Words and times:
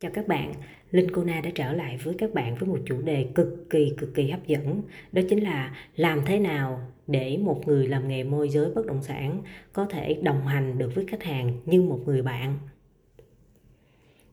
Chào 0.00 0.10
các 0.14 0.28
bạn, 0.28 0.52
Linh 0.90 1.10
Cô 1.10 1.24
Na 1.24 1.40
đã 1.40 1.50
trở 1.54 1.72
lại 1.72 1.96
với 1.96 2.14
các 2.18 2.34
bạn 2.34 2.54
với 2.54 2.68
một 2.68 2.78
chủ 2.84 3.00
đề 3.02 3.26
cực 3.34 3.70
kỳ 3.70 3.94
cực 3.98 4.14
kỳ 4.14 4.30
hấp 4.30 4.46
dẫn. 4.46 4.82
Đó 5.12 5.22
chính 5.28 5.42
là 5.42 5.76
làm 5.96 6.22
thế 6.26 6.38
nào 6.38 6.80
để 7.06 7.36
một 7.36 7.62
người 7.66 7.88
làm 7.88 8.08
nghề 8.08 8.24
môi 8.24 8.48
giới 8.48 8.70
bất 8.70 8.86
động 8.86 9.02
sản 9.02 9.42
có 9.72 9.86
thể 9.86 10.14
đồng 10.22 10.46
hành 10.46 10.78
được 10.78 10.94
với 10.94 11.06
khách 11.06 11.22
hàng 11.22 11.60
như 11.66 11.82
một 11.82 12.00
người 12.06 12.22
bạn? 12.22 12.58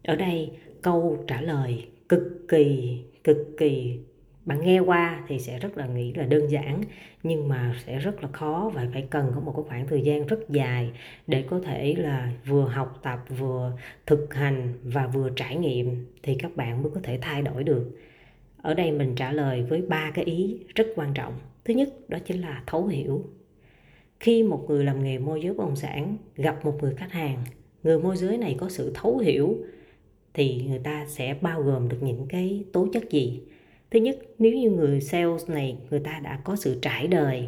Ở 0.04 0.16
đây 0.16 0.52
câu 0.82 1.24
trả 1.28 1.42
lời 1.42 1.88
cực 2.10 2.24
kỳ 2.48 2.98
cực 3.24 3.38
kỳ 3.58 4.00
bạn 4.46 4.62
nghe 4.62 4.80
qua 4.80 5.24
thì 5.28 5.40
sẽ 5.40 5.60
rất 5.60 5.78
là 5.78 5.88
nghĩ 5.88 6.14
là 6.14 6.26
đơn 6.26 6.52
giản, 6.52 6.82
nhưng 7.24 7.48
mà 7.48 7.76
sẽ 7.86 8.00
rất 8.00 8.24
là 8.24 8.30
khó 8.32 8.72
và 8.74 8.88
phải 8.94 9.08
cần 9.10 9.32
có 9.36 9.42
một 9.42 9.54
cái 9.56 9.66
khoảng 9.68 9.88
thời 9.88 10.02
gian 10.02 10.28
rất 10.28 10.50
dài 10.50 10.92
để 11.28 11.44
có 11.50 11.60
thể 11.60 11.96
là 11.98 12.32
vừa 12.46 12.66
học 12.66 13.00
tập, 13.04 13.20
vừa 13.38 13.78
thực 14.06 14.34
hành 14.34 14.74
và 14.84 15.08
vừa 15.08 15.30
trải 15.36 15.56
nghiệm 15.56 16.06
thì 16.24 16.36
các 16.36 16.56
bạn 16.56 16.84
mới 16.84 16.92
có 16.96 17.00
thể 17.04 17.20
thay 17.22 17.42
đổi 17.42 17.64
được. 17.64 18.00
Ở 18.62 18.74
đây 18.74 18.92
mình 18.92 19.16
trả 19.16 19.32
lời 19.32 19.64
với 19.64 19.82
ba 19.82 20.12
cái 20.14 20.26
ý 20.26 20.60
rất 20.76 20.88
quan 20.96 21.14
trọng. 21.14 21.34
Thứ 21.66 21.74
nhất, 21.74 21.90
đó 22.08 22.18
chính 22.26 22.42
là 22.42 22.64
thấu 22.68 22.88
hiểu. 22.88 23.26
Khi 24.20 24.44
một 24.44 24.66
người 24.68 24.84
làm 24.84 25.04
nghề 25.04 25.18
môi 25.18 25.42
giới 25.42 25.54
bất 25.54 25.64
động 25.64 25.76
sản, 25.76 26.18
gặp 26.36 26.66
một 26.66 26.78
người 26.82 26.96
khách 26.96 27.12
hàng, 27.12 27.44
người 27.84 28.00
môi 28.00 28.18
giới 28.18 28.38
này 28.38 28.56
có 28.60 28.70
sự 28.70 28.92
thấu 28.96 29.18
hiểu, 29.18 29.58
thì 30.34 30.62
người 30.68 30.80
ta 30.80 31.06
sẽ 31.08 31.36
bao 31.42 31.62
gồm 31.62 31.90
được 31.90 31.98
những 32.02 32.26
cái 32.30 32.64
tố 32.74 32.88
chất 32.94 33.10
gì? 33.10 33.42
Thứ 33.92 34.00
nhất, 34.00 34.18
nếu 34.40 34.54
như 34.54 34.70
người 34.70 35.02
sales 35.02 35.50
này, 35.50 35.78
người 35.90 36.00
ta 36.00 36.20
đã 36.24 36.40
có 36.44 36.56
sự 36.56 36.80
trải 36.82 37.08
đời, 37.08 37.48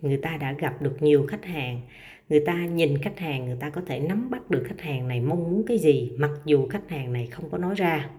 người 0.00 0.16
ta 0.16 0.36
đã 0.36 0.52
gặp 0.52 0.82
được 0.82 1.02
nhiều 1.02 1.26
khách 1.28 1.44
hàng, 1.44 1.80
người 2.28 2.40
ta 2.40 2.66
nhìn 2.66 2.98
khách 2.98 3.18
hàng, 3.18 3.44
người 3.44 3.56
ta 3.60 3.70
có 3.70 3.80
thể 3.86 4.00
nắm 4.00 4.30
bắt 4.30 4.50
được 4.50 4.62
khách 4.66 4.80
hàng 4.80 5.08
này 5.08 5.20
mong 5.20 5.44
muốn 5.44 5.64
cái 5.66 5.78
gì, 5.78 6.12
mặc 6.16 6.30
dù 6.44 6.66
khách 6.66 6.90
hàng 6.90 7.12
này 7.12 7.26
không 7.26 7.50
có 7.50 7.58
nói 7.58 7.74
ra. 7.74 8.10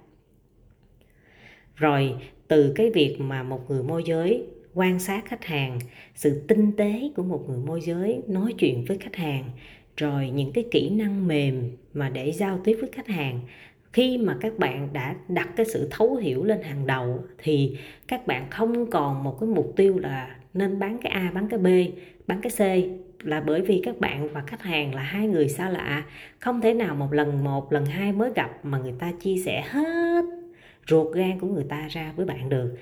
Rồi, 1.75 2.15
từ 2.47 2.73
cái 2.75 2.89
việc 2.89 3.15
mà 3.19 3.43
một 3.43 3.69
người 3.69 3.83
môi 3.83 4.03
giới 4.05 4.43
quan 4.73 4.99
sát 4.99 5.25
khách 5.25 5.45
hàng, 5.45 5.79
sự 6.15 6.41
tinh 6.47 6.71
tế 6.77 7.11
của 7.15 7.23
một 7.23 7.43
người 7.47 7.59
môi 7.65 7.81
giới 7.81 8.21
nói 8.27 8.53
chuyện 8.57 8.85
với 8.87 8.97
khách 8.97 9.15
hàng, 9.15 9.43
rồi 9.97 10.29
những 10.29 10.51
cái 10.51 10.65
kỹ 10.71 10.89
năng 10.89 11.27
mềm 11.27 11.71
mà 11.93 12.09
để 12.09 12.31
giao 12.31 12.59
tiếp 12.63 12.77
với 12.81 12.89
khách 12.91 13.07
hàng 13.07 13.39
khi 13.93 14.17
mà 14.17 14.37
các 14.41 14.59
bạn 14.59 14.89
đã 14.93 15.15
đặt 15.27 15.49
cái 15.55 15.65
sự 15.65 15.87
thấu 15.91 16.15
hiểu 16.15 16.43
lên 16.43 16.61
hàng 16.61 16.87
đầu 16.87 17.23
thì 17.37 17.77
các 18.07 18.27
bạn 18.27 18.49
không 18.49 18.89
còn 18.89 19.23
một 19.23 19.37
cái 19.39 19.49
mục 19.49 19.73
tiêu 19.75 19.99
là 19.99 20.35
nên 20.53 20.79
bán 20.79 20.97
cái 20.97 21.11
A, 21.11 21.31
bán 21.35 21.47
cái 21.49 21.59
B, 21.59 21.67
bán 22.27 22.41
cái 22.41 22.51
C. 22.51 22.61
Là 23.25 23.41
bởi 23.41 23.61
vì 23.61 23.81
các 23.83 23.99
bạn 23.99 24.29
và 24.33 24.43
khách 24.47 24.61
hàng 24.61 24.95
là 24.95 25.01
hai 25.01 25.27
người 25.27 25.49
xa 25.49 25.69
lạ. 25.69 26.03
Không 26.39 26.61
thể 26.61 26.73
nào 26.73 26.95
một 26.95 27.13
lần 27.13 27.43
một, 27.43 27.73
lần 27.73 27.85
hai 27.85 28.11
mới 28.11 28.31
gặp 28.35 28.65
mà 28.65 28.77
người 28.77 28.93
ta 28.99 29.11
chia 29.19 29.37
sẻ 29.45 29.63
hết 29.69 30.25
ruột 30.87 31.15
gan 31.15 31.39
của 31.39 31.47
người 31.47 31.65
ta 31.69 31.87
ra 31.87 32.13
với 32.15 32.25
bạn 32.25 32.49
được. 32.49 32.77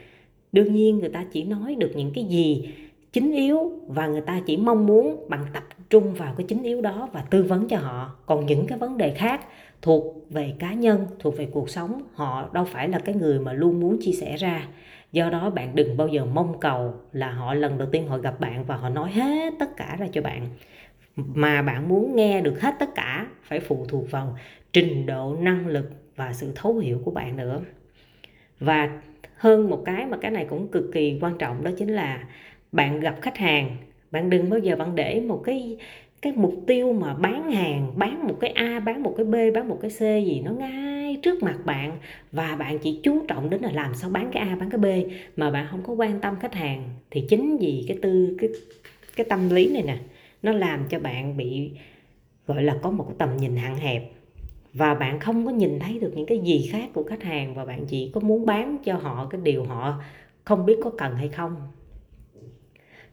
Đương 0.51 0.73
nhiên 0.73 0.99
người 0.99 1.09
ta 1.09 1.25
chỉ 1.31 1.43
nói 1.43 1.75
được 1.75 1.91
những 1.95 2.11
cái 2.15 2.23
gì 2.23 2.69
chính 3.13 3.31
yếu 3.31 3.71
và 3.87 4.07
người 4.07 4.21
ta 4.21 4.41
chỉ 4.45 4.57
mong 4.57 4.85
muốn 4.85 5.25
bằng 5.29 5.45
tập 5.53 5.63
trung 5.89 6.13
vào 6.13 6.33
cái 6.37 6.45
chính 6.49 6.63
yếu 6.63 6.81
đó 6.81 7.09
và 7.13 7.21
tư 7.21 7.43
vấn 7.43 7.67
cho 7.67 7.77
họ. 7.77 8.15
Còn 8.25 8.45
những 8.45 8.67
cái 8.67 8.77
vấn 8.77 8.97
đề 8.97 9.11
khác 9.11 9.41
thuộc 9.81 10.03
về 10.29 10.53
cá 10.59 10.73
nhân, 10.73 11.07
thuộc 11.19 11.37
về 11.37 11.47
cuộc 11.51 11.69
sống, 11.69 12.01
họ 12.13 12.49
đâu 12.53 12.65
phải 12.65 12.89
là 12.89 12.99
cái 12.99 13.15
người 13.15 13.39
mà 13.39 13.53
luôn 13.53 13.79
muốn 13.79 13.97
chia 14.01 14.11
sẻ 14.11 14.37
ra. 14.37 14.67
Do 15.11 15.29
đó 15.29 15.49
bạn 15.49 15.75
đừng 15.75 15.97
bao 15.97 16.07
giờ 16.07 16.25
mong 16.25 16.59
cầu 16.59 16.93
là 17.11 17.31
họ 17.31 17.53
lần 17.53 17.77
đầu 17.77 17.87
tiên 17.91 18.07
họ 18.07 18.17
gặp 18.17 18.39
bạn 18.39 18.65
và 18.65 18.75
họ 18.75 18.89
nói 18.89 19.11
hết 19.11 19.53
tất 19.59 19.77
cả 19.77 19.95
ra 19.99 20.07
cho 20.11 20.21
bạn. 20.21 20.47
Mà 21.15 21.61
bạn 21.61 21.89
muốn 21.89 22.15
nghe 22.15 22.41
được 22.41 22.61
hết 22.61 22.75
tất 22.79 22.89
cả, 22.95 23.27
phải 23.43 23.59
phụ 23.59 23.85
thuộc 23.89 24.11
vào 24.11 24.37
trình 24.73 25.05
độ, 25.05 25.35
năng 25.39 25.67
lực 25.67 25.89
và 26.15 26.33
sự 26.33 26.51
thấu 26.55 26.77
hiểu 26.77 27.01
của 27.05 27.11
bạn 27.11 27.37
nữa. 27.37 27.61
Và 28.59 29.01
hơn 29.37 29.69
một 29.69 29.81
cái 29.85 30.05
mà 30.05 30.17
cái 30.17 30.31
này 30.31 30.45
cũng 30.49 30.67
cực 30.67 30.83
kỳ 30.93 31.19
quan 31.21 31.37
trọng 31.37 31.63
đó 31.63 31.71
chính 31.77 31.89
là 31.89 32.23
bạn 32.71 32.99
gặp 32.99 33.15
khách 33.21 33.37
hàng 33.37 33.77
bạn 34.15 34.29
đừng 34.29 34.49
bao 34.49 34.59
giờ 34.59 34.75
bạn 34.75 34.95
để 34.95 35.21
một 35.27 35.41
cái 35.45 35.77
cái 36.21 36.33
mục 36.35 36.53
tiêu 36.67 36.93
mà 36.93 37.13
bán 37.13 37.51
hàng, 37.51 37.93
bán 37.95 38.27
một 38.27 38.37
cái 38.39 38.49
a, 38.49 38.79
bán 38.79 39.03
một 39.03 39.13
cái 39.17 39.25
b, 39.25 39.35
bán 39.53 39.69
một 39.69 39.77
cái 39.81 39.91
c 39.91 39.99
gì 40.25 40.41
nó 40.45 40.51
ngay 40.51 41.17
trước 41.21 41.43
mặt 41.43 41.57
bạn 41.65 41.97
và 42.31 42.55
bạn 42.55 42.79
chỉ 42.79 42.99
chú 43.03 43.25
trọng 43.27 43.49
đến 43.49 43.61
là 43.61 43.71
làm 43.71 43.95
sao 43.95 44.09
bán 44.09 44.29
cái 44.31 44.49
a, 44.49 44.55
bán 44.55 44.69
cái 44.69 44.79
b 44.79 44.85
mà 45.35 45.51
bạn 45.51 45.67
không 45.71 45.83
có 45.83 45.93
quan 45.93 46.19
tâm 46.19 46.35
khách 46.39 46.53
hàng 46.53 46.83
thì 47.11 47.25
chính 47.29 47.57
vì 47.57 47.85
cái 47.87 47.97
tư, 48.01 48.37
cái 48.39 48.49
cái 49.15 49.25
tâm 49.29 49.49
lý 49.49 49.73
này 49.73 49.83
nè, 49.83 49.97
nó 50.43 50.51
làm 50.51 50.85
cho 50.89 50.99
bạn 50.99 51.37
bị, 51.37 51.71
gọi 52.47 52.63
là, 52.63 52.77
có 52.81 52.91
một 52.91 53.13
tầm 53.17 53.37
nhìn 53.37 53.55
hạn 53.55 53.75
hẹp 53.75 54.11
và 54.73 54.93
bạn 54.93 55.19
không 55.19 55.45
có 55.45 55.51
nhìn 55.51 55.79
thấy 55.79 55.99
được 55.99 56.11
những 56.15 56.25
cái 56.25 56.39
gì 56.39 56.69
khác 56.71 56.89
của 56.93 57.03
khách 57.03 57.23
hàng 57.23 57.55
và 57.55 57.65
bạn 57.65 57.85
chỉ 57.87 58.11
có 58.13 58.21
muốn 58.21 58.45
bán 58.45 58.77
cho 58.85 58.95
họ 58.97 59.27
cái 59.29 59.41
điều 59.43 59.63
họ 59.63 60.01
không 60.43 60.65
biết 60.65 60.77
có 60.83 60.91
cần 60.97 61.15
hay 61.15 61.29
không 61.29 61.55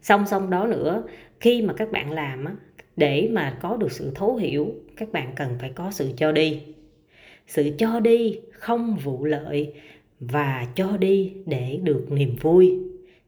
song 0.03 0.25
song 0.25 0.49
đó 0.49 0.67
nữa 0.67 1.03
khi 1.39 1.61
mà 1.61 1.73
các 1.73 1.91
bạn 1.91 2.11
làm 2.11 2.45
á, 2.45 2.55
để 2.95 3.29
mà 3.31 3.57
có 3.61 3.77
được 3.77 3.91
sự 3.91 4.11
thấu 4.15 4.35
hiểu 4.35 4.73
các 4.97 5.11
bạn 5.11 5.33
cần 5.35 5.55
phải 5.59 5.71
có 5.75 5.91
sự 5.91 6.11
cho 6.17 6.31
đi. 6.31 6.61
Sự 7.47 7.69
cho 7.77 7.99
đi 7.99 8.39
không 8.51 8.97
vụ 9.03 9.25
lợi 9.25 9.73
và 10.19 10.67
cho 10.75 10.97
đi 10.97 11.33
để 11.45 11.79
được 11.83 12.05
niềm 12.09 12.35
vui. 12.41 12.79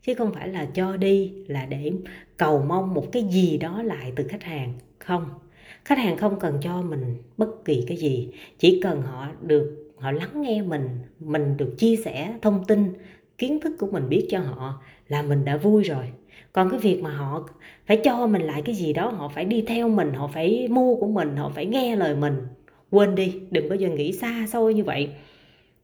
Chứ 0.02 0.14
không 0.14 0.34
phải 0.34 0.47
là 0.47 0.66
cho 0.66 0.97
đi 0.97 1.34
là 1.47 1.66
để 1.66 1.91
cầu 2.38 2.66
mong 2.68 2.94
một 2.94 3.12
cái 3.12 3.24
gì 3.24 3.58
đó 3.58 3.84
lại 3.84 4.14
từ 4.16 4.28
khách 4.28 4.44
hàng 4.44 4.74
không. 5.00 5.25
Khách 5.85 5.97
hàng 5.97 6.18
không 6.18 6.40
cần 6.40 6.58
cho 6.62 6.81
mình 6.81 7.18
bất 7.38 7.66
kỳ 7.66 7.84
cái 7.88 7.97
gì 7.97 8.30
chỉ 8.59 8.80
cần 8.84 9.02
họ 9.02 9.31
được 9.41 9.94
họ 9.97 10.12
lắng 10.12 10.41
nghe 10.41 10.62
mình 10.62 10.90
mình 11.19 11.58
được 11.58 11.75
chia 11.78 11.96
sẻ 11.96 12.34
thông 12.41 12.66
tin 12.68 12.94
kiến 13.38 13.59
thức 13.59 13.75
của 13.80 13.88
mình 13.88 14.09
biết 14.09 14.28
cho 14.30 14.40
họ 14.40 14.81
là 15.08 15.22
mình 15.22 15.46
đã 15.46 15.58
vui 15.58 15.84
rồi 15.84 16.06
còn 16.56 16.70
cái 16.70 16.80
việc 16.80 17.04
mà 17.04 17.10
họ 17.10 17.48
phải 17.86 17.98
cho 17.98 18.28
mình 18.28 18.42
lại 18.42 18.62
cái 18.62 18.76
gì 18.76 18.94
đó, 18.94 19.10
họ 19.10 19.28
phải 19.28 19.46
đi 19.46 19.64
theo 19.68 19.90
mình, 19.90 20.14
họ 20.14 20.28
phải 20.28 20.68
mua 20.70 20.96
của 20.96 21.08
mình, 21.08 21.36
họ 21.36 21.52
phải 21.56 21.66
nghe 21.66 21.96
lời 21.96 22.16
mình. 22.16 22.38
Quên 22.92 23.16
đi, 23.16 23.42
đừng 23.52 23.70
bao 23.70 23.76
giờ 23.76 23.90
nghĩ 23.90 24.12
xa 24.12 24.46
xôi 24.48 24.74
như 24.74 24.84
vậy. 24.84 25.10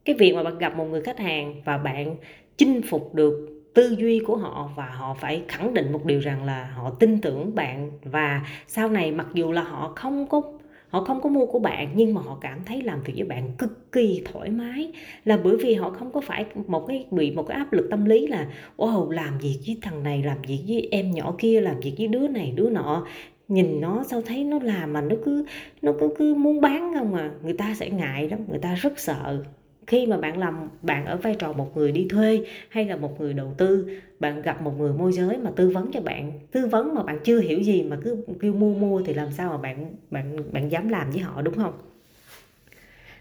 Cái 0.05 0.15
việc 0.15 0.35
mà 0.35 0.43
bạn 0.43 0.57
gặp 0.57 0.75
một 0.75 0.85
người 0.85 1.01
khách 1.01 1.19
hàng 1.19 1.61
và 1.65 1.77
bạn 1.77 2.15
chinh 2.57 2.81
phục 2.89 3.15
được 3.15 3.63
tư 3.73 3.95
duy 3.99 4.19
của 4.19 4.35
họ 4.35 4.69
và 4.75 4.85
họ 4.85 5.13
phải 5.13 5.41
khẳng 5.47 5.73
định 5.73 5.91
một 5.91 6.05
điều 6.05 6.19
rằng 6.19 6.45
là 6.45 6.65
họ 6.75 6.89
tin 6.89 7.21
tưởng 7.21 7.55
bạn 7.55 7.91
và 8.03 8.41
sau 8.67 8.89
này 8.89 9.11
mặc 9.11 9.27
dù 9.33 9.51
là 9.51 9.63
họ 9.63 9.93
không 9.95 10.27
có 10.27 10.41
họ 10.91 11.03
không 11.03 11.21
có 11.21 11.29
mua 11.29 11.45
của 11.45 11.59
bạn, 11.59 11.91
nhưng 11.95 12.13
mà 12.13 12.21
họ 12.21 12.37
cảm 12.41 12.59
thấy 12.65 12.81
làm 12.81 13.03
việc 13.03 13.13
với 13.15 13.25
bạn 13.25 13.51
cực 13.57 13.91
kỳ 13.91 14.21
thoải 14.25 14.49
mái. 14.49 14.91
Là 15.25 15.37
bởi 15.43 15.57
vì 15.57 15.73
họ 15.73 15.89
không 15.89 16.11
có 16.11 16.21
phải 16.21 16.45
một 16.67 16.85
cái, 16.87 17.05
bị 17.11 17.31
một 17.31 17.43
cái 17.43 17.57
áp 17.57 17.73
lực 17.73 17.87
tâm 17.91 18.05
lý 18.05 18.27
là 18.27 18.47
ô 18.75 19.09
làm 19.11 19.37
việc 19.37 19.59
với 19.65 19.77
thằng 19.81 20.03
này, 20.03 20.23
làm 20.23 20.37
việc 20.47 20.63
với 20.67 20.87
em 20.91 21.11
nhỏ 21.11 21.35
kia, 21.37 21.61
làm 21.61 21.79
việc 21.79 21.93
với 21.97 22.07
đứa 22.07 22.27
này, 22.27 22.53
đứa 22.55 22.69
nọ. 22.69 23.07
Nhìn 23.47 23.81
nó 23.81 24.03
sao 24.09 24.21
thấy 24.21 24.43
nó 24.43 24.59
làm 24.59 24.93
mà 24.93 25.01
nó 25.01 25.15
cứ 25.25 25.45
nó 25.81 25.93
cứ 25.99 26.09
cứ 26.17 26.35
muốn 26.35 26.61
bán 26.61 26.93
không 26.99 27.13
à. 27.15 27.31
Người 27.43 27.53
ta 27.53 27.75
sẽ 27.75 27.89
ngại 27.89 28.29
lắm, 28.29 28.39
người 28.49 28.59
ta 28.59 28.75
rất 28.75 28.99
sợ 28.99 29.43
khi 29.91 30.05
mà 30.05 30.17
bạn 30.17 30.37
làm, 30.37 30.69
bạn 30.81 31.05
ở 31.05 31.17
vai 31.17 31.35
trò 31.35 31.53
một 31.53 31.77
người 31.77 31.91
đi 31.91 32.07
thuê 32.09 32.45
hay 32.69 32.85
là 32.85 32.95
một 32.95 33.21
người 33.21 33.33
đầu 33.33 33.53
tư, 33.57 33.99
bạn 34.19 34.41
gặp 34.41 34.61
một 34.61 34.79
người 34.79 34.93
môi 34.93 35.13
giới 35.13 35.37
mà 35.37 35.51
tư 35.55 35.69
vấn 35.69 35.91
cho 35.93 36.01
bạn, 36.01 36.39
tư 36.51 36.67
vấn 36.67 36.95
mà 36.95 37.03
bạn 37.03 37.19
chưa 37.23 37.39
hiểu 37.39 37.59
gì 37.59 37.83
mà 37.83 37.97
cứ 38.03 38.17
kêu 38.41 38.53
mua 38.53 38.73
mua 38.73 39.01
thì 39.05 39.13
làm 39.13 39.31
sao 39.31 39.49
mà 39.49 39.57
bạn 39.57 39.95
bạn 40.11 40.37
bạn 40.51 40.71
dám 40.71 40.89
làm 40.89 41.11
với 41.11 41.19
họ, 41.19 41.41
đúng 41.41 41.55
không? 41.55 41.73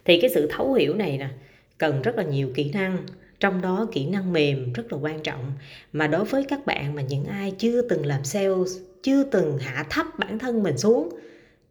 Thì 0.05 0.21
cái 0.21 0.31
sự 0.31 0.49
thấu 0.51 0.73
hiểu 0.73 0.95
này 0.95 1.19
nè, 1.19 1.29
cần 1.79 2.03
rất 2.03 2.17
là 2.17 2.23
nhiều 2.23 2.51
kỹ 2.55 2.71
năng, 2.75 2.99
trong 3.41 3.63
đó 3.63 3.87
kỹ 3.93 4.07
năng 4.07 4.33
mềm 4.33 4.73
rất 4.73 4.93
là 4.93 4.99
quan 4.99 5.21
trọng. 5.23 5.53
Mà 5.93 6.07
đối 6.07 6.25
với 6.25 6.45
các 6.49 6.67
bạn 6.67 6.95
mà 6.95 7.03
những 7.03 7.25
ai 7.25 7.53
chưa 7.59 7.83
từng 7.83 8.07
làm 8.07 8.25
sales, 8.25 8.79
chưa 9.03 9.25
từng 9.25 9.59
hạ 9.59 9.87
thấp 9.91 10.07
bản 10.19 10.39
thân 10.39 10.63
mình 10.63 10.79
xuống 10.79 11.09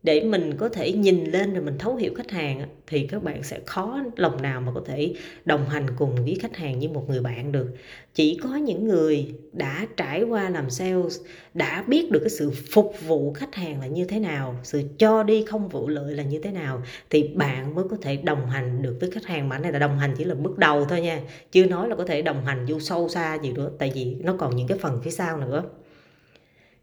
để 0.03 0.21
mình 0.21 0.53
có 0.57 0.69
thể 0.69 0.91
nhìn 0.91 1.25
lên 1.25 1.53
rồi 1.53 1.63
mình 1.63 1.77
thấu 1.77 1.95
hiểu 1.95 2.13
khách 2.15 2.31
hàng 2.31 2.61
thì 2.87 3.07
các 3.07 3.23
bạn 3.23 3.43
sẽ 3.43 3.59
khó 3.65 4.01
lòng 4.15 4.41
nào 4.41 4.61
mà 4.61 4.71
có 4.75 4.81
thể 4.85 5.13
đồng 5.45 5.69
hành 5.69 5.85
cùng 5.97 6.15
với 6.15 6.37
khách 6.41 6.57
hàng 6.57 6.79
như 6.79 6.89
một 6.89 7.09
người 7.09 7.21
bạn 7.21 7.51
được. 7.51 7.67
Chỉ 8.13 8.39
có 8.43 8.55
những 8.55 8.87
người 8.87 9.33
đã 9.53 9.87
trải 9.97 10.23
qua 10.23 10.49
làm 10.49 10.69
sales, 10.69 11.19
đã 11.53 11.83
biết 11.87 12.11
được 12.11 12.19
cái 12.19 12.29
sự 12.29 12.51
phục 12.71 12.93
vụ 13.07 13.33
khách 13.33 13.55
hàng 13.55 13.79
là 13.79 13.87
như 13.87 14.05
thế 14.05 14.19
nào, 14.19 14.55
sự 14.63 14.83
cho 14.97 15.23
đi 15.23 15.45
không 15.45 15.69
vụ 15.69 15.87
lợi 15.87 16.13
là 16.13 16.23
như 16.23 16.39
thế 16.39 16.51
nào, 16.51 16.81
thì 17.09 17.27
bạn 17.27 17.75
mới 17.75 17.85
có 17.89 17.97
thể 18.01 18.15
đồng 18.15 18.49
hành 18.49 18.81
được 18.81 18.97
với 18.99 19.11
khách 19.11 19.25
hàng. 19.25 19.49
Mà 19.49 19.59
này 19.59 19.71
là 19.71 19.79
đồng 19.79 19.99
hành 19.99 20.15
chỉ 20.17 20.23
là 20.23 20.35
bước 20.35 20.57
đầu 20.57 20.85
thôi 20.85 21.01
nha, 21.01 21.21
chưa 21.51 21.65
nói 21.65 21.89
là 21.89 21.95
có 21.95 22.05
thể 22.05 22.21
đồng 22.21 22.45
hành 22.45 22.65
vô 22.69 22.79
sâu 22.79 23.09
xa 23.09 23.37
gì 23.43 23.51
nữa, 23.51 23.71
tại 23.79 23.91
vì 23.95 24.15
nó 24.19 24.35
còn 24.39 24.55
những 24.55 24.67
cái 24.67 24.77
phần 24.77 25.01
phía 25.03 25.11
sau 25.11 25.37
nữa. 25.37 25.63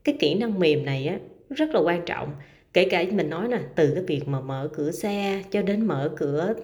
Cái 0.04 0.16
kỹ 0.20 0.34
năng 0.34 0.58
mềm 0.58 0.84
này 0.84 1.06
á, 1.06 1.18
rất 1.50 1.70
là 1.70 1.80
quan 1.80 2.04
trọng 2.06 2.34
kể 2.76 2.84
cả 2.84 3.04
mình 3.12 3.30
nói 3.30 3.48
nè 3.48 3.58
từ 3.74 3.92
cái 3.94 4.04
việc 4.06 4.28
mà 4.28 4.40
mở 4.40 4.68
cửa 4.74 4.90
xe 4.90 5.42
cho 5.50 5.62
đến 5.62 5.86
mở 5.86 6.10
cửa 6.16 6.54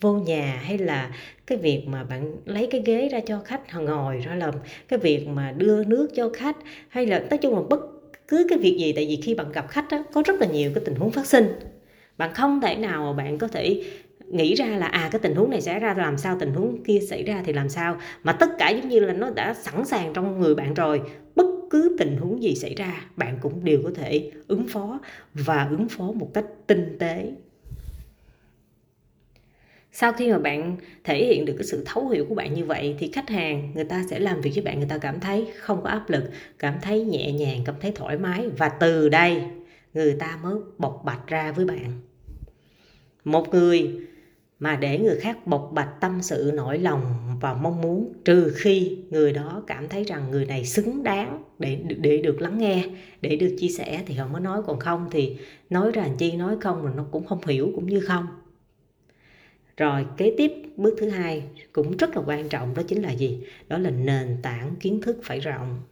vô 0.00 0.12
nhà 0.12 0.60
hay 0.64 0.78
là 0.78 1.10
cái 1.46 1.58
việc 1.58 1.84
mà 1.86 2.04
bạn 2.04 2.36
lấy 2.44 2.68
cái 2.70 2.82
ghế 2.84 3.08
ra 3.08 3.20
cho 3.26 3.40
khách 3.44 3.70
họ 3.70 3.80
ngồi 3.80 4.18
ra 4.18 4.34
làm 4.34 4.54
cái 4.88 4.98
việc 4.98 5.28
mà 5.28 5.52
đưa 5.56 5.84
nước 5.84 6.08
cho 6.14 6.30
khách 6.34 6.56
hay 6.88 7.06
là 7.06 7.18
nói 7.30 7.38
chung 7.38 7.54
là 7.54 7.62
bất 7.70 7.80
cứ 8.28 8.46
cái 8.48 8.58
việc 8.58 8.76
gì 8.78 8.92
tại 8.92 9.06
vì 9.06 9.20
khi 9.22 9.34
bạn 9.34 9.52
gặp 9.52 9.68
khách 9.68 9.84
đó, 9.90 10.04
có 10.12 10.22
rất 10.26 10.40
là 10.40 10.46
nhiều 10.46 10.70
cái 10.74 10.84
tình 10.86 10.94
huống 10.94 11.10
phát 11.10 11.26
sinh. 11.26 11.46
Bạn 12.18 12.34
không 12.34 12.60
thể 12.60 12.76
nào 12.76 13.04
mà 13.04 13.24
bạn 13.24 13.38
có 13.38 13.48
thể 13.48 13.82
nghĩ 14.26 14.54
ra 14.54 14.66
là 14.66 14.86
à 14.86 15.08
cái 15.12 15.20
tình 15.22 15.34
huống 15.34 15.50
này 15.50 15.60
xảy 15.60 15.80
ra 15.80 15.94
làm 15.98 16.18
sao 16.18 16.36
tình 16.40 16.52
huống 16.52 16.84
kia 16.84 16.98
xảy 17.10 17.22
ra 17.22 17.42
thì 17.46 17.52
làm 17.52 17.68
sao. 17.68 17.96
Mà 18.22 18.32
tất 18.32 18.48
cả 18.58 18.70
giống 18.70 18.88
như 18.88 19.00
là 19.00 19.12
nó 19.12 19.30
đã 19.30 19.54
sẵn 19.54 19.84
sàng 19.84 20.12
trong 20.14 20.40
người 20.40 20.54
bạn 20.54 20.74
rồi 20.74 21.00
bất 21.36 21.49
cứ 21.70 21.96
tình 21.98 22.16
huống 22.16 22.42
gì 22.42 22.54
xảy 22.54 22.74
ra, 22.74 23.04
bạn 23.16 23.38
cũng 23.40 23.64
đều 23.64 23.80
có 23.84 23.90
thể 23.94 24.30
ứng 24.48 24.68
phó 24.68 25.00
và 25.34 25.68
ứng 25.70 25.88
phó 25.88 26.12
một 26.12 26.30
cách 26.34 26.46
tinh 26.66 26.96
tế. 26.98 27.32
Sau 29.92 30.12
khi 30.12 30.32
mà 30.32 30.38
bạn 30.38 30.76
thể 31.04 31.26
hiện 31.26 31.44
được 31.44 31.54
cái 31.58 31.66
sự 31.66 31.82
thấu 31.86 32.08
hiểu 32.08 32.26
của 32.28 32.34
bạn 32.34 32.54
như 32.54 32.64
vậy, 32.64 32.96
thì 32.98 33.10
khách 33.12 33.30
hàng 33.30 33.72
người 33.74 33.84
ta 33.84 34.04
sẽ 34.10 34.18
làm 34.18 34.40
việc 34.40 34.50
với 34.54 34.64
bạn, 34.64 34.78
người 34.78 34.88
ta 34.88 34.98
cảm 34.98 35.20
thấy 35.20 35.46
không 35.58 35.82
có 35.82 35.90
áp 35.90 36.10
lực, 36.10 36.24
cảm 36.58 36.74
thấy 36.82 37.04
nhẹ 37.04 37.32
nhàng, 37.32 37.62
cảm 37.64 37.74
thấy 37.80 37.92
thoải 37.94 38.18
mái 38.18 38.48
và 38.48 38.68
từ 38.68 39.08
đây 39.08 39.42
người 39.94 40.16
ta 40.18 40.38
mới 40.42 40.54
bộc 40.78 41.02
bạch 41.04 41.26
ra 41.26 41.52
với 41.52 41.64
bạn. 41.64 42.00
Một 43.24 43.48
người 43.48 43.90
mà 44.60 44.76
để 44.76 44.98
người 44.98 45.16
khác 45.16 45.46
bộc 45.46 45.70
bạch 45.74 46.00
tâm 46.00 46.22
sự 46.22 46.52
nỗi 46.54 46.78
lòng 46.78 47.02
và 47.40 47.54
mong 47.54 47.80
muốn, 47.80 48.12
trừ 48.24 48.52
khi 48.56 48.98
người 49.10 49.32
đó 49.32 49.62
cảm 49.66 49.88
thấy 49.88 50.04
rằng 50.04 50.30
người 50.30 50.46
này 50.46 50.64
xứng 50.64 51.02
đáng 51.02 51.42
để 51.58 51.82
để 51.98 52.18
được 52.18 52.40
lắng 52.40 52.58
nghe, 52.58 52.84
để 53.20 53.36
được 53.36 53.56
chia 53.58 53.68
sẻ 53.68 54.02
thì 54.06 54.14
họ 54.14 54.26
mới 54.26 54.40
nói. 54.40 54.62
Còn 54.66 54.78
không 54.78 55.08
thì 55.10 55.36
nói 55.70 55.92
ra 55.92 56.08
chi, 56.18 56.32
nói 56.32 56.56
không 56.60 56.82
rồi 56.82 56.92
nó 56.96 57.04
cũng 57.10 57.26
không 57.26 57.46
hiểu 57.46 57.72
cũng 57.74 57.86
như 57.86 58.00
không. 58.00 58.26
Rồi 59.76 60.06
kế 60.16 60.34
tiếp, 60.36 60.52
bước 60.76 60.96
thứ 61.00 61.08
hai 61.08 61.42
cũng 61.72 61.96
rất 61.96 62.16
là 62.16 62.22
quan 62.26 62.48
trọng, 62.48 62.74
đó 62.74 62.82
chính 62.82 63.02
là 63.02 63.10
gì? 63.10 63.44
Đó 63.68 63.78
là 63.78 63.90
nền 63.90 64.36
tảng 64.42 64.74
kiến 64.80 65.00
thức 65.02 65.18
phải 65.22 65.40
rộng. 65.40 65.82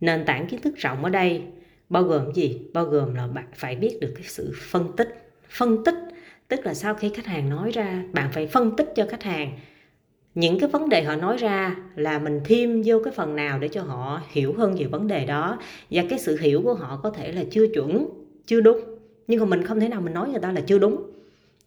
Nền 0.00 0.24
tảng 0.24 0.46
kiến 0.46 0.60
thức 0.60 0.76
rộng 0.76 1.04
ở 1.04 1.10
đây 1.10 1.42
bao 1.88 2.02
gồm 2.02 2.32
gì? 2.34 2.60
Bao 2.72 2.84
gồm 2.84 3.14
là 3.14 3.26
bạn 3.26 3.46
phải 3.54 3.76
biết 3.76 3.98
được 4.00 4.12
cái 4.14 4.24
sự 4.26 4.52
phân 4.70 4.96
tích. 4.96 5.32
Phân 5.48 5.84
tích 5.84 5.94
tức 6.52 6.66
là 6.66 6.74
sau 6.74 6.94
khi 6.94 7.08
khách 7.14 7.26
hàng 7.26 7.50
nói 7.50 7.70
ra, 7.70 8.02
bạn 8.12 8.32
phải 8.32 8.46
phân 8.46 8.76
tích 8.76 8.92
cho 8.96 9.06
khách 9.06 9.22
hàng. 9.22 9.58
Những 10.34 10.58
cái 10.60 10.68
vấn 10.68 10.88
đề 10.88 11.02
họ 11.02 11.16
nói 11.16 11.36
ra 11.36 11.76
là 11.96 12.18
mình 12.18 12.40
thêm 12.44 12.82
vô 12.84 13.00
cái 13.04 13.12
phần 13.16 13.36
nào 13.36 13.58
để 13.58 13.68
cho 13.68 13.82
họ 13.82 14.22
hiểu 14.30 14.54
hơn 14.56 14.74
về 14.78 14.84
vấn 14.84 15.08
đề 15.08 15.26
đó. 15.26 15.58
Và 15.90 16.02
cái 16.10 16.18
sự 16.18 16.38
hiểu 16.40 16.62
của 16.62 16.74
họ 16.74 17.00
có 17.02 17.10
thể 17.10 17.32
là 17.32 17.44
chưa 17.50 17.66
chuẩn, 17.74 18.08
chưa 18.46 18.60
đúng. 18.60 18.80
Nhưng 19.26 19.40
mà 19.40 19.46
mình 19.46 19.64
không 19.64 19.80
thể 19.80 19.88
nào 19.88 20.00
mình 20.00 20.14
nói 20.14 20.28
người 20.28 20.40
ta 20.40 20.52
là 20.52 20.60
chưa 20.60 20.78
đúng. 20.78 21.10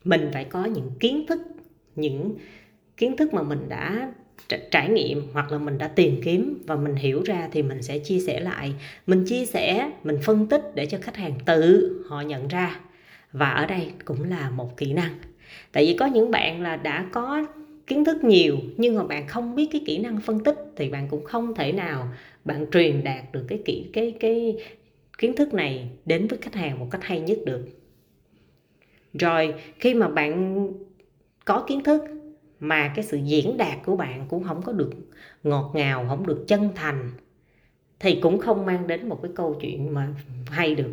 Mình 0.04 0.30
phải 0.34 0.44
có 0.44 0.66
những 0.66 0.92
kiến 1.00 1.26
thức, 1.28 1.42
những 1.96 2.36
kiến 2.98 3.18
thức 3.18 3.34
mà 3.34 3.42
mình 3.42 3.70
đã 3.70 4.12
trải 4.72 4.90
nghiệm 4.90 5.22
hoặc 5.34 5.52
là 5.52 5.58
mình 5.58 5.78
đã 5.78 5.88
tìm 5.88 6.22
kiếm 6.24 6.64
và 6.68 6.76
mình 6.76 6.96
hiểu 6.96 7.22
ra 7.26 7.50
thì 7.52 7.64
mình 7.64 7.82
sẽ 7.82 8.00
chia 8.00 8.20
sẻ 8.20 8.40
lại. 8.40 8.74
Mình 9.08 9.26
chia 9.26 9.46
sẻ, 9.46 9.92
mình 10.04 10.18
phân 10.24 10.48
tích 10.48 10.76
để 10.76 10.86
cho 10.86 10.98
khách 11.02 11.16
hàng 11.16 11.34
tự 11.46 11.92
họ 12.10 12.22
nhận 12.22 12.48
ra 12.48 12.80
và 13.36 13.50
ở 13.50 13.66
đây 13.66 13.92
cũng 14.06 14.24
là 14.24 14.50
một 14.50 14.78
kỹ 14.78 14.94
năng. 14.94 15.14
Tại 15.72 15.86
vì 15.86 15.98
có 16.00 16.06
những 16.06 16.32
bạn 16.32 16.62
là 16.62 16.76
đã 16.76 17.06
có 17.12 17.46
kiến 17.88 18.06
thức 18.06 18.24
nhiều, 18.24 18.58
nhưng 18.78 18.96
mà 18.96 19.04
bạn 19.04 19.28
không 19.28 19.56
biết 19.56 19.70
cái 19.72 19.82
kỹ 19.86 19.98
năng 19.98 20.22
phân 20.22 20.44
tích, 20.44 20.56
thì 20.76 20.90
bạn 20.90 21.08
cũng 21.08 21.24
không 21.24 21.56
thể 21.56 21.72
nào 21.72 22.08
bạn 22.46 22.66
truyền 22.72 23.04
đạt 23.04 23.32
được 23.32 23.46
cái 23.48 23.60
kỹ, 23.66 23.86
cái 23.94 24.14
cái 24.20 24.58
kiến 25.18 25.36
thức 25.36 25.54
này 25.54 25.90
đến 26.06 26.28
với 26.28 26.40
khách 26.42 26.56
hàng 26.56 26.80
một 26.80 26.88
cách 26.92 27.04
hay 27.04 27.20
nhất 27.20 27.38
được. 27.46 27.68
Rồi, 29.14 29.54
khi 29.80 29.94
mà 29.94 30.08
bạn 30.08 30.68
có 31.46 31.66
kiến 31.68 31.84
thức 31.84 32.04
mà 32.60 32.94
cái 32.96 33.06
sự 33.06 33.18
diễn 33.18 33.58
đạt 33.58 33.78
của 33.86 33.96
bạn 33.96 34.26
cũng 34.30 34.44
không 34.44 34.62
có 34.62 34.72
được 34.72 34.92
ngọt 35.44 35.72
ngào, 35.76 36.06
không 36.10 36.28
được 36.28 36.46
chân 36.48 36.70
thành, 36.76 37.12
thì 38.00 38.20
cũng 38.22 38.40
không 38.40 38.66
mang 38.66 38.88
đến 38.88 39.10
một 39.10 39.20
cái 39.22 39.32
câu 39.36 39.58
chuyện 39.62 39.94
mà 39.94 40.08
hay 40.48 40.76
được 40.76 40.92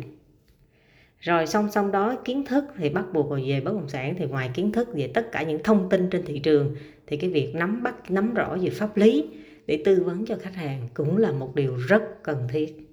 rồi 1.23 1.47
song 1.47 1.71
song 1.71 1.91
đó, 1.91 2.15
kiến 2.25 2.45
thức 2.45 2.65
thì 2.77 2.89
bắt 2.89 3.05
buộc 3.13 3.29
rồi 3.29 3.43
về 3.47 3.61
bất 3.61 3.71
động 3.73 3.89
sản, 3.89 4.15
thì 4.17 4.25
ngoài 4.25 4.49
kiến 4.53 4.71
thức 4.71 4.89
về 4.93 5.11
tất 5.13 5.31
cả 5.31 5.43
những 5.43 5.63
thông 5.63 5.89
tin 5.89 6.09
trên 6.09 6.25
thị 6.25 6.39
trường, 6.39 6.75
thì 7.07 7.17
cái 7.17 7.29
việc 7.29 7.55
nắm 7.55 7.83
bắt, 7.83 8.11
nắm 8.11 8.33
rõ 8.33 8.57
về 8.61 8.69
pháp 8.69 8.97
lý 8.97 9.29
để 9.67 9.81
tư 9.85 10.03
vấn 10.05 10.25
cho 10.25 10.35
khách 10.41 10.55
hàng 10.55 10.89
cũng 10.93 11.17
là 11.17 11.31
một 11.31 11.55
điều 11.55 11.75
rất 11.75 12.23
cần 12.23 12.47
thiết. 12.51 12.89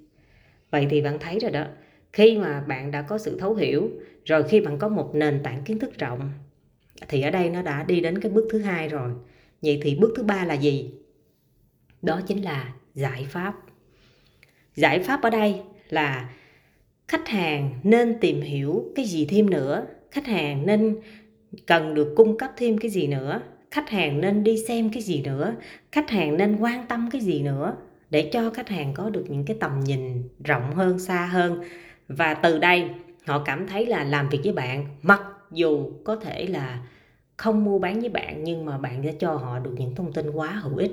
Vậy 0.70 0.86
thì 0.90 1.02
bạn 1.02 1.18
thấy 1.18 1.38
rồi 1.38 1.50
đó, 1.50 1.64
khi 2.12 2.38
mà 2.38 2.60
bạn 2.60 2.90
đã 2.90 3.02
có 3.02 3.18
sự 3.18 3.38
thấu 3.38 3.54
hiểu, 3.54 3.90
rồi 4.24 4.42
khi 4.42 4.60
bạn 4.60 4.78
có 4.78 4.88
một 4.88 5.14
nền 5.14 5.40
tảng 5.42 5.62
kiến 5.64 5.78
thức 5.78 5.98
rộng, 5.98 6.32
thì 7.08 7.22
ở 7.22 7.30
đây 7.30 7.50
nó 7.50 7.62
đã 7.62 7.82
đi 7.82 8.00
đến 8.00 8.20
cái 8.20 8.32
bước 8.32 8.48
thứ 8.50 8.58
hai 8.58 8.88
rồi. 8.88 9.10
Vậy 9.62 9.80
thì 9.82 9.96
bước 10.00 10.14
thứ 10.16 10.22
ba 10.22 10.44
là 10.44 10.54
gì? 10.54 10.90
Đó 12.02 12.20
chính 12.26 12.44
là 12.44 12.74
giải 12.94 13.26
pháp. 13.30 13.54
Giải 14.76 14.98
pháp 14.98 15.22
ở 15.22 15.30
đây 15.30 15.60
là 15.88 16.30
khách 17.10 17.28
hàng 17.28 17.70
nên 17.82 18.18
tìm 18.20 18.40
hiểu 18.40 18.84
cái 18.96 19.04
gì 19.04 19.26
thêm 19.26 19.50
nữa. 19.50 19.86
Khách 20.10 20.26
hàng 20.26 20.66
nên 20.66 20.96
cần 21.66 21.94
được 21.94 22.14
cung 22.16 22.38
cấp 22.38 22.50
thêm 22.56 22.78
cái 22.78 22.90
gì 22.90 23.06
nữa. 23.06 23.40
Khách 23.70 23.90
hàng 23.90 24.20
nên 24.20 24.44
đi 24.44 24.58
xem 24.68 24.90
cái 24.92 25.02
gì 25.02 25.22
nữa. 25.22 25.54
Khách 25.92 26.10
hàng 26.10 26.36
nên 26.36 26.56
quan 26.56 26.86
tâm 26.88 27.08
cái 27.12 27.20
gì 27.20 27.42
nữa 27.42 27.76
để 28.10 28.30
cho 28.32 28.50
khách 28.50 28.68
hàng 28.68 28.94
có 28.94 29.10
được 29.10 29.24
những 29.28 29.44
cái 29.44 29.56
tầm 29.60 29.80
nhìn 29.80 30.28
rộng 30.44 30.74
hơn, 30.74 30.98
xa 30.98 31.26
hơn. 31.26 31.62
Và 32.08 32.34
từ 32.34 32.58
đây, 32.58 32.88
họ 33.26 33.42
cảm 33.44 33.66
thấy 33.66 33.86
là 33.86 34.04
làm 34.04 34.28
việc 34.28 34.40
với 34.44 34.52
bạn, 34.52 34.86
mặc 35.02 35.22
dù 35.50 35.90
có 36.04 36.16
thể 36.16 36.46
là 36.46 36.86
không 37.36 37.64
mua 37.64 37.78
bán 37.78 38.00
với 38.00 38.08
bạn, 38.08 38.44
nhưng 38.44 38.64
mà 38.64 38.78
bạn 38.78 39.02
đã 39.02 39.12
cho 39.18 39.32
họ 39.34 39.58
được 39.58 39.74
những 39.78 39.94
thông 39.94 40.12
tin 40.12 40.30
quá 40.30 40.48
hữu 40.48 40.76
ích, 40.76 40.92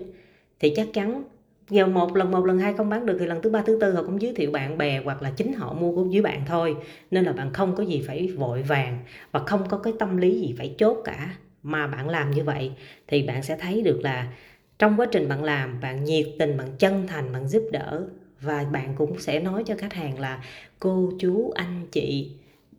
thì 0.60 0.74
chắc 0.76 0.88
chắn 0.94 1.24
giờ 1.70 1.88
một 1.88 2.16
lần 2.16 2.32
một 2.32 2.46
lần 2.46 2.60
hai 2.60 2.74
không 2.74 2.90
bán 2.90 3.06
được 3.06 3.18
thì 3.20 3.26
lần 3.26 3.42
thứ 3.42 3.50
ba, 3.50 3.62
thứ 3.62 3.78
tư 3.82 3.94
họ 3.94 4.04
cũng 4.04 4.22
giới 4.22 4.34
thiệu 4.34 4.52
bạn 4.52 4.78
bè 4.78 5.02
hoặc 5.04 5.22
là 5.22 5.32
chính 5.38 5.54
họ 5.54 5.74
mua 5.74 5.96
của 5.96 6.06
dưới 6.10 6.22
bạn 6.22 6.44
thôi. 6.48 6.76
Nên 7.12 7.26
là 7.26 7.32
bạn 7.34 7.54
không 7.54 7.76
có 7.76 7.84
gì 7.84 8.04
phải 8.08 8.28
vội 8.28 8.62
vàng 8.64 9.00
và 9.32 9.40
không 9.40 9.70
có 9.70 9.78
cái 9.78 9.94
tâm 10.00 10.18
lý 10.18 10.42
gì 10.42 10.56
phải 10.58 10.76
chốt 10.78 10.98
cả. 11.06 11.36
Mà 11.64 11.88
bạn 11.88 12.10
làm 12.10 12.32
như 12.32 12.44
vậy 12.44 12.72
thì 13.08 13.24
bạn 13.24 13.44
sẽ 13.44 13.58
thấy 13.58 13.82
được 13.82 14.00
là 14.04 14.28
trong 14.80 15.00
quá 15.00 15.06
trình 15.12 15.30
bạn 15.30 15.44
làm, 15.44 15.80
bạn 15.82 16.04
nhiệt 16.04 16.28
tình, 16.40 16.58
bạn 16.58 16.68
chân 16.80 17.08
thành, 17.08 17.34
bạn 17.34 17.48
giúp 17.48 17.64
đỡ 17.72 18.08
và 18.42 18.66
bạn 18.72 18.96
cũng 18.98 19.20
sẽ 19.20 19.40
nói 19.40 19.64
cho 19.66 19.76
khách 19.78 19.94
hàng 19.94 20.20
là 20.20 20.44
cô, 20.80 21.12
chú, 21.20 21.52
anh 21.56 21.88
chị, 21.92 22.32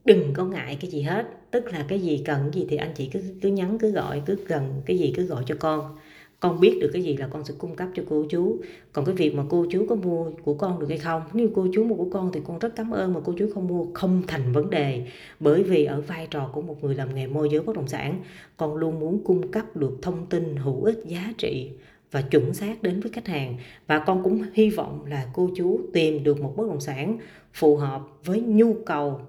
đừng 0.05 0.33
có 0.35 0.45
ngại 0.45 0.79
cái 0.81 0.91
gì 0.91 1.03
hết. 1.03 1.27
Tức 1.51 1.73
là 1.73 1.85
cái 1.89 2.01
gì 2.01 2.23
cần 2.27 2.51
cái 2.53 2.63
gì 2.63 2.67
thì 2.71 2.77
anh 2.77 2.93
chị 2.95 3.11
cứ 3.13 3.23
cứ 3.43 3.49
nhắn, 3.49 3.79
cứ 3.79 3.91
gọi, 3.91 4.23
cứ 4.27 4.37
cần 4.49 4.83
cái 4.87 4.99
gì 4.99 5.13
cứ 5.17 5.27
gọi 5.27 5.43
cho 5.47 5.55
con 5.59 5.97
con 6.41 6.61
biết 6.61 6.79
được 6.81 6.91
cái 6.93 7.03
gì 7.03 7.17
là 7.17 7.29
con 7.33 7.45
sẽ 7.45 7.55
cung 7.59 7.77
cấp 7.77 7.89
cho 7.95 8.03
cô 8.09 8.25
chú. 8.29 8.57
Còn 8.93 9.05
cái 9.05 9.15
việc 9.15 9.35
mà 9.35 9.45
cô 9.49 9.67
chú 9.71 9.87
có 9.89 9.95
mua 9.95 10.31
của 10.45 10.55
con 10.55 10.81
được 10.81 10.87
hay 10.89 10.99
không, 10.99 11.23
nếu 11.33 11.49
cô 11.55 11.67
chú 11.73 11.85
mua 11.85 11.95
của 11.95 12.09
con 12.11 12.31
thì 12.33 12.41
con 12.47 12.59
rất 12.59 12.77
cảm 12.77 12.91
ơn 12.91 13.15
mà 13.15 13.21
cô 13.25 13.35
chú 13.39 13.51
không 13.55 13.67
mua, 13.67 13.87
không 13.95 14.23
thành 14.27 14.53
vấn 14.53 14.71
đề. 14.71 15.07
Bởi 15.41 15.63
vì 15.63 15.85
ở 15.85 16.01
vai 16.01 16.27
trò 16.31 16.51
của 16.53 16.63
một 16.63 16.85
người 16.85 16.95
làm 16.95 17.15
nghề 17.15 17.27
môi 17.27 17.49
giới 17.51 17.63
bất 17.63 17.77
động 17.77 17.89
sản, 17.89 18.23
con 18.57 18.77
luôn 18.77 19.01
muốn 19.01 19.25
cung 19.25 19.51
cấp 19.51 19.77
được 19.77 19.99
thông 20.03 20.27
tin 20.27 20.57
hữu 20.57 20.85
ích, 20.85 20.99
giá 21.07 21.33
trị 21.39 21.71
và 22.11 22.23
chuẩn 22.23 22.55
xác 22.55 22.83
đến 22.83 23.01
với 23.01 23.13
khách 23.13 23.27
hàng. 23.27 23.57
Và 23.87 23.99
con 23.99 24.23
cũng 24.23 24.43
hy 24.53 24.71
vọng 24.71 25.05
là 25.07 25.27
cô 25.35 25.51
chú 25.57 25.81
tìm 25.93 26.25
được 26.25 26.41
một 26.41 26.55
bất 26.57 26.69
động 26.69 26.81
sản 26.81 27.19
phù 27.53 27.77
hợp 27.77 28.03
với 28.25 28.41
nhu 28.41 28.75
cầu 28.87 29.21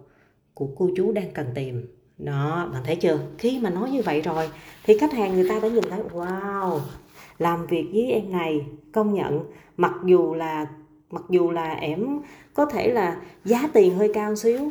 của 0.54 0.68
cô 0.76 0.90
chú 0.96 1.12
đang 1.12 1.32
cần 1.34 1.48
tìm 1.56 1.88
đó, 2.20 2.70
bạn 2.74 2.84
thấy 2.86 2.96
chưa? 2.96 3.20
Khi 3.38 3.60
mà 3.60 3.70
nói 3.70 3.92
như 3.92 4.02
vậy 4.02 4.22
rồi, 4.22 4.50
thì 4.84 4.98
khách 4.98 5.14
hàng 5.14 5.34
người 5.34 5.50
ta 5.50 5.60
đã 5.60 5.68
nhìn 5.68 5.84
thấy, 5.90 6.00
wow, 6.14 6.80
làm 7.38 7.66
việc 7.66 7.90
với 7.94 8.12
em 8.12 8.32
này, 8.32 8.66
công 8.92 9.14
nhận, 9.14 9.44
mặc 9.78 9.94
dù 10.06 10.34
là, 10.34 10.68
mặc 11.12 11.24
dù 11.30 11.52
là 11.52 11.74
em 11.74 12.20
có 12.54 12.66
thể 12.66 12.94
là 12.94 13.22
giá 13.46 13.70
tiền 13.74 13.98
hơi 13.98 14.12
cao 14.14 14.36
xíu, 14.36 14.70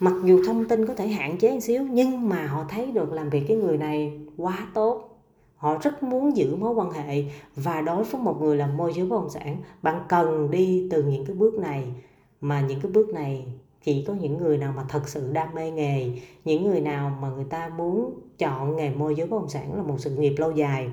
mặc 0.00 0.14
dù 0.24 0.44
thông 0.46 0.68
tin 0.68 0.86
có 0.86 0.94
thể 0.94 1.08
hạn 1.08 1.38
chế 1.38 1.52
một 1.52 1.60
xíu, 1.60 1.82
nhưng 1.82 2.28
mà 2.28 2.46
họ 2.46 2.64
thấy 2.68 2.86
được 2.86 3.12
làm 3.12 3.30
việc 3.30 3.44
với 3.48 3.56
người 3.56 3.78
này 3.78 4.20
quá 4.36 4.66
tốt. 4.74 5.08
Họ 5.56 5.78
rất 5.82 6.02
muốn 6.02 6.36
giữ 6.36 6.56
mối 6.56 6.74
quan 6.74 6.92
hệ 6.92 7.24
và 7.56 7.80
đối 7.80 8.04
với 8.04 8.20
một 8.20 8.42
người 8.42 8.56
làm 8.56 8.76
môi 8.76 8.92
giới 8.94 9.06
bất 9.06 9.16
động 9.16 9.30
sản. 9.30 9.56
Bạn 9.82 10.00
cần 10.08 10.50
đi 10.50 10.88
từ 10.90 11.02
những 11.02 11.24
cái 11.24 11.36
bước 11.36 11.54
này, 11.54 11.84
mà 12.40 12.60
những 12.60 12.80
cái 12.80 12.92
bước 12.92 13.08
này 13.08 13.46
chỉ 13.82 14.04
có 14.08 14.14
những 14.14 14.38
người 14.38 14.58
nào 14.58 14.72
mà 14.76 14.84
thật 14.88 15.08
sự 15.08 15.32
đam 15.32 15.54
mê 15.54 15.70
nghề, 15.70 16.10
những 16.44 16.64
người 16.64 16.80
nào 16.80 17.18
mà 17.20 17.28
người 17.28 17.44
ta 17.44 17.68
muốn 17.68 18.20
chọn 18.38 18.76
nghề 18.76 18.90
môi 18.90 19.14
giới 19.14 19.26
bất 19.26 19.40
động 19.40 19.48
sản 19.48 19.76
là 19.76 19.82
một 19.82 19.96
sự 19.98 20.16
nghiệp 20.16 20.34
lâu 20.38 20.52
dài, 20.52 20.88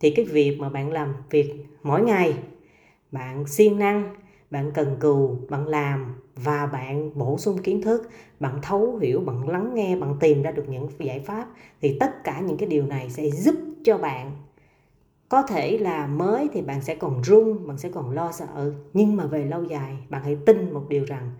thì 0.00 0.10
cái 0.10 0.24
việc 0.24 0.56
mà 0.60 0.68
bạn 0.68 0.92
làm 0.92 1.14
việc 1.30 1.66
mỗi 1.82 2.02
ngày, 2.02 2.34
bạn 3.12 3.46
siêng 3.46 3.78
năng, 3.78 4.14
bạn 4.50 4.70
cần 4.74 4.96
cù, 5.00 5.36
bạn 5.48 5.68
làm 5.68 6.14
và 6.36 6.66
bạn 6.66 7.10
bổ 7.14 7.38
sung 7.38 7.58
kiến 7.58 7.82
thức, 7.82 8.10
bạn 8.40 8.58
thấu 8.62 8.96
hiểu, 8.96 9.20
bạn 9.20 9.48
lắng 9.48 9.74
nghe, 9.74 9.96
bạn 9.96 10.16
tìm 10.20 10.42
ra 10.42 10.50
được 10.50 10.68
những 10.68 10.88
giải 10.98 11.20
pháp, 11.20 11.48
thì 11.80 11.96
tất 12.00 12.24
cả 12.24 12.40
những 12.40 12.56
cái 12.56 12.68
điều 12.68 12.86
này 12.86 13.10
sẽ 13.10 13.30
giúp 13.30 13.54
cho 13.84 13.98
bạn. 13.98 14.32
Có 15.28 15.42
thể 15.42 15.78
là 15.78 16.06
mới 16.06 16.48
thì 16.52 16.62
bạn 16.62 16.82
sẽ 16.82 16.94
còn 16.94 17.22
run, 17.22 17.66
bạn 17.66 17.78
sẽ 17.78 17.88
còn 17.88 18.10
lo 18.10 18.32
sợ, 18.32 18.72
nhưng 18.92 19.16
mà 19.16 19.26
về 19.26 19.44
lâu 19.44 19.64
dài, 19.64 19.96
bạn 20.08 20.22
hãy 20.22 20.36
tin 20.46 20.72
một 20.72 20.84
điều 20.88 21.04
rằng 21.04 21.30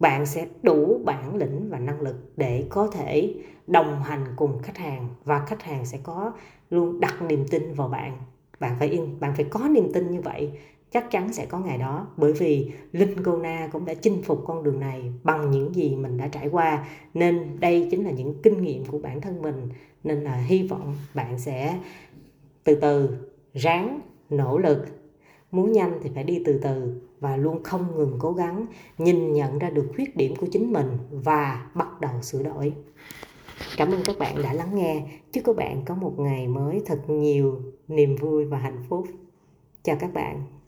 bạn 0.00 0.26
sẽ 0.26 0.46
đủ 0.62 1.00
bản 1.04 1.36
lĩnh 1.36 1.70
và 1.70 1.78
năng 1.78 2.00
lực 2.00 2.32
để 2.36 2.66
có 2.68 2.86
thể 2.86 3.34
đồng 3.66 4.02
hành 4.02 4.24
cùng 4.36 4.62
khách 4.62 4.78
hàng 4.78 5.08
và 5.24 5.44
khách 5.46 5.62
hàng 5.62 5.86
sẽ 5.86 5.98
có 6.02 6.32
luôn 6.70 7.00
đặt 7.00 7.22
niềm 7.22 7.44
tin 7.50 7.74
vào 7.74 7.88
bạn. 7.88 8.18
Bạn 8.60 8.76
phải 8.78 8.88
yên, 8.88 9.20
bạn 9.20 9.32
phải 9.36 9.44
có 9.44 9.68
niềm 9.68 9.92
tin 9.92 10.10
như 10.10 10.20
vậy, 10.20 10.50
chắc 10.90 11.10
chắn 11.10 11.32
sẽ 11.32 11.46
có 11.46 11.58
ngày 11.58 11.78
đó. 11.78 12.06
Bởi 12.16 12.32
vì 12.32 12.72
linh 12.92 13.22
cô 13.24 13.42
cũng 13.72 13.84
đã 13.84 13.94
chinh 13.94 14.22
phục 14.22 14.44
con 14.46 14.62
đường 14.62 14.80
này 14.80 15.12
bằng 15.22 15.50
những 15.50 15.74
gì 15.74 15.96
mình 15.96 16.16
đã 16.16 16.28
trải 16.28 16.48
qua. 16.48 16.86
Nên 17.14 17.60
đây 17.60 17.88
chính 17.90 18.04
là 18.04 18.10
những 18.10 18.34
kinh 18.42 18.62
nghiệm 18.62 18.84
của 18.84 18.98
bản 18.98 19.20
thân 19.20 19.42
mình. 19.42 19.68
Nên 20.04 20.20
là 20.20 20.36
hy 20.36 20.62
vọng 20.62 20.96
bạn 21.14 21.38
sẽ 21.38 21.78
từ 22.64 22.74
từ 22.74 23.16
ráng, 23.54 24.00
nỗ 24.30 24.58
lực. 24.58 24.86
Muốn 25.50 25.72
nhanh 25.72 26.00
thì 26.02 26.10
phải 26.14 26.24
đi 26.24 26.42
từ 26.44 26.60
từ 26.62 27.00
và 27.20 27.36
luôn 27.36 27.62
không 27.62 27.96
ngừng 27.96 28.16
cố 28.18 28.32
gắng 28.32 28.66
nhìn 28.98 29.32
nhận 29.32 29.58
ra 29.58 29.70
được 29.70 29.86
khuyết 29.94 30.16
điểm 30.16 30.36
của 30.36 30.46
chính 30.52 30.72
mình 30.72 30.98
và 31.10 31.70
bắt 31.74 32.00
đầu 32.00 32.22
sửa 32.22 32.42
đổi. 32.42 32.72
Cảm 33.76 33.90
ơn 33.90 34.00
các 34.04 34.18
bạn 34.18 34.42
đã 34.42 34.52
lắng 34.52 34.74
nghe. 34.74 35.02
Chúc 35.32 35.44
các 35.46 35.56
bạn 35.56 35.84
có 35.84 35.94
một 35.94 36.14
ngày 36.18 36.48
mới 36.48 36.82
thật 36.86 37.00
nhiều 37.08 37.62
niềm 37.88 38.16
vui 38.16 38.44
và 38.44 38.58
hạnh 38.58 38.82
phúc. 38.88 39.06
Chào 39.82 39.96
các 40.00 40.14
bạn. 40.14 40.59